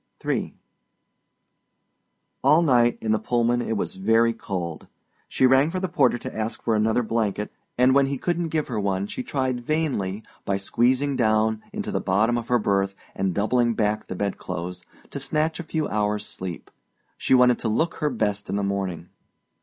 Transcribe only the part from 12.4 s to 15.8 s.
her berth and doubling back the bedclothes, to snatch a